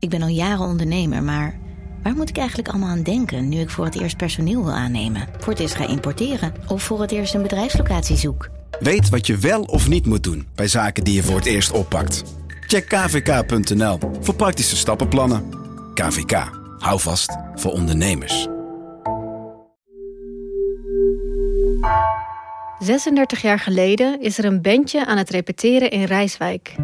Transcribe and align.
Ik 0.00 0.08
ben 0.08 0.22
al 0.22 0.28
jaren 0.28 0.66
ondernemer, 0.66 1.22
maar 1.22 1.58
waar 2.02 2.14
moet 2.14 2.28
ik 2.28 2.36
eigenlijk 2.36 2.68
allemaal 2.68 2.88
aan 2.88 3.02
denken 3.02 3.48
nu 3.48 3.60
ik 3.60 3.70
voor 3.70 3.84
het 3.84 4.00
eerst 4.00 4.16
personeel 4.16 4.64
wil 4.64 4.72
aannemen, 4.72 5.28
voor 5.38 5.52
het 5.52 5.62
eerst 5.62 5.74
ga 5.74 5.88
importeren 5.88 6.54
of 6.68 6.82
voor 6.82 7.00
het 7.00 7.10
eerst 7.10 7.34
een 7.34 7.42
bedrijfslocatie 7.42 8.16
zoek? 8.16 8.48
Weet 8.78 9.08
wat 9.08 9.26
je 9.26 9.36
wel 9.36 9.62
of 9.62 9.88
niet 9.88 10.06
moet 10.06 10.22
doen 10.22 10.46
bij 10.54 10.68
zaken 10.68 11.04
die 11.04 11.14
je 11.14 11.22
voor 11.22 11.36
het 11.36 11.46
eerst 11.46 11.70
oppakt. 11.70 12.24
Check 12.66 12.88
kvk.nl 12.88 13.98
voor 14.20 14.34
praktische 14.34 14.76
stappenplannen. 14.76 15.44
KVK, 15.94 16.50
hou 16.78 17.00
vast 17.00 17.36
voor 17.54 17.72
ondernemers. 17.72 18.48
36 22.78 23.42
jaar 23.42 23.58
geleden 23.58 24.20
is 24.20 24.38
er 24.38 24.44
een 24.44 24.62
bandje 24.62 25.06
aan 25.06 25.18
het 25.18 25.30
repeteren 25.30 25.90
in 25.90 26.04
Rijswijk. 26.04 26.74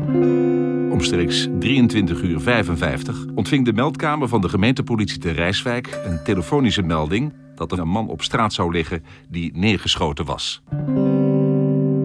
Omstreeks 0.97 1.49
23 1.59 2.23
uur 2.23 2.41
55 2.41 3.25
ontving 3.35 3.65
de 3.65 3.73
meldkamer 3.73 4.29
van 4.29 4.41
de 4.41 4.49
gemeentepolitie 4.49 5.19
te 5.19 5.31
Rijswijk 5.31 5.99
een 6.05 6.23
telefonische 6.25 6.83
melding 6.83 7.33
dat 7.55 7.73
er 7.73 7.79
een 7.79 7.89
man 7.89 8.09
op 8.09 8.23
straat 8.23 8.53
zou 8.53 8.73
liggen 8.73 9.05
die 9.29 9.51
neergeschoten 9.55 10.25
was. 10.25 10.63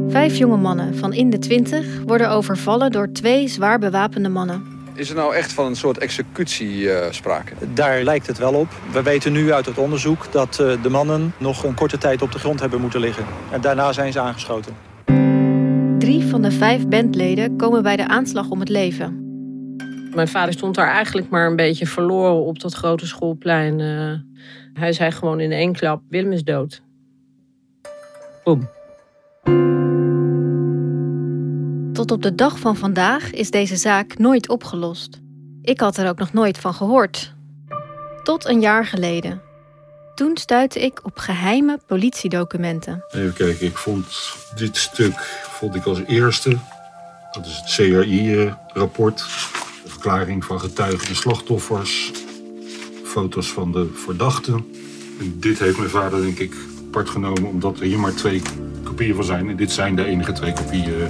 Vijf 0.08 0.38
jonge 0.38 0.58
mannen 0.58 0.96
van 0.98 1.14
in 1.14 1.30
de 1.30 1.40
20 1.40 2.02
worden 2.06 2.30
overvallen 2.30 2.92
door 2.92 3.12
twee 3.12 3.48
zwaar 3.48 3.80
bewapende 3.80 4.30
mannen. 4.30 4.64
Is 4.94 5.10
er 5.10 5.16
nou 5.16 5.36
echt 5.36 5.54
van 5.54 5.66
een 5.66 5.76
soort 5.76 5.98
executie 5.98 6.78
uh, 6.78 7.06
sprake? 7.10 7.54
Daar 7.74 8.04
lijkt 8.04 8.28
het 8.28 8.38
wel 8.38 8.54
op. 8.54 8.68
We 8.92 9.02
weten 9.02 9.32
nu 9.32 9.54
uit 9.54 9.66
het 9.66 9.78
onderzoek 9.78 10.32
dat 10.32 10.60
uh, 10.62 10.84
de 10.84 10.90
mannen 10.90 11.34
nog 11.38 11.64
een 11.64 11.76
korte 11.76 11.98
tijd 11.98 12.22
op 12.22 12.32
de 12.32 12.40
grond 12.40 12.60
hebben 12.60 12.82
moeten 12.82 13.00
liggen. 13.00 13.26
En 13.52 13.62
daarna 13.62 13.92
zijn 13.94 14.12
ze 14.12 14.20
aangeschoten. 14.20 14.91
Van 16.32 16.42
de 16.42 16.52
vijf 16.52 16.88
bandleden 16.88 17.58
komen 17.58 17.84
bij 17.84 17.96
de 17.96 18.08
aanslag 18.08 18.50
om 18.50 18.60
het 18.60 18.70
leven. 18.70 19.20
Mijn 20.16 20.28
vader 20.28 20.54
stond 20.54 20.76
daar 20.76 20.88
eigenlijk 20.88 21.30
maar 21.30 21.48
een 21.48 21.56
beetje 21.56 21.88
verloren 21.88 22.46
op 22.46 22.60
dat 22.60 22.74
grote 22.74 23.08
schoolplein. 23.08 23.80
Uh, 23.80 24.14
hij 24.74 24.94
zei 24.94 25.12
gewoon 25.12 25.40
in 25.40 25.52
één 25.52 25.74
klap, 25.74 26.02
Willem 26.10 26.32
is 26.32 26.44
dood. 26.44 26.82
Boom. 28.44 28.70
Tot 31.94 32.12
op 32.12 32.22
de 32.22 32.36
dag 32.36 32.60
van 32.60 32.76
vandaag 32.76 33.32
is 33.32 33.52
deze 33.52 33.76
zaak 33.76 34.18
nooit 34.18 34.50
opgelost. 34.50 35.22
Ik 35.62 35.80
had 35.80 35.98
er 35.98 36.10
ook 36.10 36.20
nog 36.20 36.34
nooit 36.34 36.58
van 36.58 36.74
gehoord. 36.74 37.34
Tot 38.24 38.46
een 38.46 38.62
jaar 38.62 38.86
geleden. 38.86 39.42
Toen 40.16 40.38
stuitte 40.38 40.80
ik 40.80 41.06
op 41.06 41.18
geheime 41.18 41.80
politiedocumenten. 41.88 43.04
Even 43.10 43.34
kijken, 43.34 43.66
ik 43.66 43.78
vond 43.78 44.36
dit 44.56 44.78
stuk 44.78 45.41
vond 45.62 45.76
ik 45.76 45.86
als 45.86 46.02
eerste. 46.08 46.58
Dat 47.32 47.46
is 47.46 47.58
het 47.58 47.66
CRI-rapport. 47.66 49.18
De 49.84 49.90
verklaring 49.90 50.46
van 50.46 50.60
getuigen 50.60 51.08
en 51.08 51.16
slachtoffers. 51.16 52.12
Foto's 53.04 53.52
van 53.52 53.72
de 53.72 53.90
verdachten. 53.94 54.66
En 55.20 55.40
dit 55.40 55.60
heeft 55.60 55.78
mijn 55.78 55.90
vader 55.90 56.22
denk 56.22 56.40
ik 56.40 56.56
apart 56.88 57.10
genomen 57.10 57.46
omdat 57.46 57.80
er 57.80 57.86
hier 57.86 58.00
maar 58.00 58.14
twee 58.14 58.42
kopieën 58.84 59.16
van 59.16 59.24
zijn. 59.24 59.50
En 59.50 59.56
dit 59.56 59.72
zijn 59.72 59.96
de 59.96 60.06
enige 60.06 60.32
twee 60.32 60.54
kopieën 60.54 61.08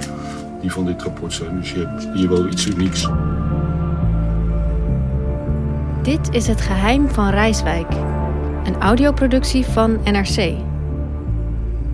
die 0.60 0.72
van 0.72 0.84
dit 0.84 1.02
rapport 1.02 1.32
zijn. 1.32 1.60
Dus 1.60 1.70
je 1.70 1.78
hebt 1.78 2.08
hier 2.14 2.28
wel 2.28 2.46
iets 2.46 2.66
unieks. 2.66 3.08
Dit 6.02 6.34
is 6.34 6.46
Het 6.46 6.60
Geheim 6.60 7.08
van 7.08 7.30
Rijswijk. 7.30 7.92
Een 8.64 8.80
audioproductie 8.80 9.64
van 9.64 10.00
NRC. 10.04 10.70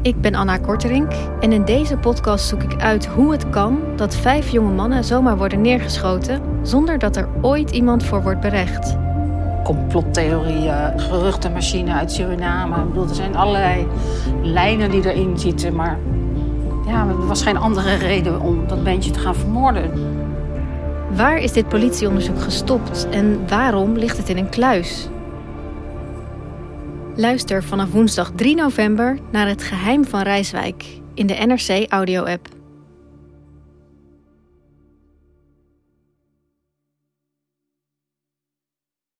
Ik 0.02 0.20
ben 0.20 0.34
Anna 0.34 0.56
Korterink 0.56 1.12
en 1.40 1.52
in 1.52 1.64
deze 1.64 1.96
podcast 1.96 2.48
zoek 2.48 2.62
ik 2.62 2.80
uit 2.80 3.06
hoe 3.06 3.32
het 3.32 3.50
kan 3.50 3.78
dat 3.96 4.16
vijf 4.16 4.48
jonge 4.48 4.72
mannen 4.72 5.04
zomaar 5.04 5.36
worden 5.36 5.60
neergeschoten 5.60 6.42
zonder 6.62 6.98
dat 6.98 7.16
er 7.16 7.28
ooit 7.40 7.70
iemand 7.70 8.04
voor 8.04 8.22
wordt 8.22 8.40
berecht. 8.40 8.96
Complottheorieën, 9.64 11.00
geruchtenmachine 11.00 11.92
uit 11.92 12.12
Suriname. 12.12 12.76
Ik 12.76 12.88
bedoel, 12.88 13.08
er 13.08 13.14
zijn 13.14 13.36
allerlei 13.36 13.86
lijnen 14.42 14.90
die 14.90 15.12
erin 15.12 15.38
zitten, 15.38 15.74
maar 15.74 15.98
ja, 16.86 17.06
er 17.08 17.26
was 17.26 17.42
geen 17.42 17.56
andere 17.56 17.94
reden 17.94 18.40
om 18.40 18.66
dat 18.66 18.84
bandje 18.84 19.10
te 19.10 19.18
gaan 19.18 19.34
vermoorden. 19.34 19.90
Waar 21.16 21.38
is 21.38 21.52
dit 21.52 21.68
politieonderzoek 21.68 22.40
gestopt 22.40 23.08
en 23.10 23.40
waarom 23.48 23.96
ligt 23.96 24.16
het 24.16 24.28
in 24.28 24.36
een 24.36 24.48
kluis? 24.48 25.08
Luister 27.18 27.64
vanaf 27.64 27.90
woensdag 27.90 28.32
3 28.36 28.54
november 28.54 29.18
naar 29.32 29.48
Het 29.48 29.62
Geheim 29.62 30.04
van 30.04 30.22
Rijswijk 30.22 30.84
in 31.14 31.26
de 31.26 31.34
NRC 31.34 31.90
Audio-app. 31.90 32.48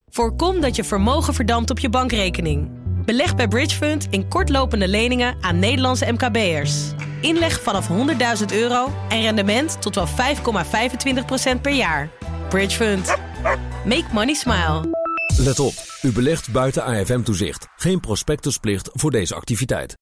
Voorkom 0.09 0.61
dat 0.61 0.75
je 0.75 0.83
vermogen 0.83 1.33
verdampt 1.33 1.69
op 1.69 1.79
je 1.79 1.89
bankrekening. 1.89 2.69
Beleg 3.05 3.35
bij 3.35 3.47
Bridgefund 3.47 4.07
in 4.09 4.27
kortlopende 4.27 4.87
leningen 4.87 5.37
aan 5.41 5.59
Nederlandse 5.59 6.11
MKB'ers. 6.11 6.91
Inleg 7.21 7.61
vanaf 7.61 7.89
100.000 7.89 8.45
euro 8.53 8.91
en 9.09 9.21
rendement 9.21 9.81
tot 9.81 9.95
wel 9.95 10.07
5,25% 10.07 11.61
per 11.61 11.73
jaar. 11.73 12.09
Bridgefund. 12.49 13.15
Make 13.85 14.05
money 14.13 14.33
smile. 14.33 14.97
Let 15.39 15.59
op, 15.59 15.73
u 16.01 16.11
belegt 16.11 16.51
buiten 16.51 16.83
AFM-toezicht. 16.83 17.67
Geen 17.75 17.99
prospectusplicht 17.99 18.89
voor 18.93 19.11
deze 19.11 19.35
activiteit. 19.35 19.97